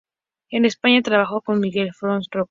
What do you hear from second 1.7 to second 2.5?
Faust Rocha.